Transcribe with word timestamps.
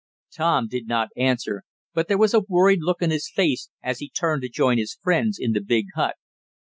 Tom 0.35 0.67
did 0.67 0.87
not 0.87 1.09
answer, 1.15 1.61
but 1.93 2.07
there 2.07 2.17
was 2.17 2.33
a 2.33 2.39
worried 2.41 2.79
look 2.81 3.03
on 3.03 3.11
his 3.11 3.29
face, 3.29 3.69
as 3.83 3.99
he 3.99 4.09
turned 4.09 4.41
to 4.41 4.49
join 4.49 4.79
his 4.79 4.97
friends 4.99 5.37
in 5.39 5.51
the 5.51 5.61
big 5.61 5.85
hut. 5.95 6.15